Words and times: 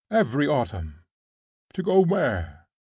every 0.09 0.47
autumn." 0.47 1.05
"To 1.75 1.83
go 1.83 1.99
where?" 1.99 2.65